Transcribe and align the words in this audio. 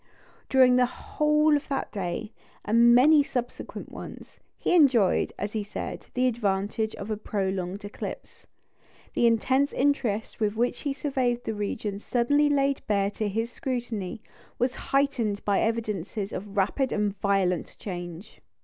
During 0.49 0.77
the 0.77 0.87
whole 0.87 1.55
of 1.55 1.67
that 1.67 1.91
day 1.91 2.33
and 2.65 2.95
many 2.95 3.21
subsequent 3.21 3.91
ones, 3.91 4.39
he 4.57 4.73
enjoyed, 4.73 5.31
as 5.37 5.53
he 5.53 5.63
said, 5.63 6.07
the 6.15 6.25
advantage 6.25 6.95
of 6.95 7.11
a 7.11 7.17
prolonged 7.17 7.85
eclipse. 7.85 8.47
The 9.13 9.27
intense 9.27 9.71
interest 9.73 10.39
with 10.39 10.55
which 10.55 10.79
he 10.79 10.93
surveyed 10.93 11.43
the 11.43 11.53
region 11.53 11.99
suddenly 11.99 12.49
laid 12.49 12.81
bare 12.87 13.11
to 13.11 13.27
his 13.29 13.51
scrutiny 13.51 14.23
was 14.57 14.73
heightened 14.89 15.45
by 15.45 15.59
evidences 15.59 16.33
of 16.33 16.57
rapid 16.57 16.91
and 16.91 17.15
violent 17.19 17.75
change. 17.77 18.41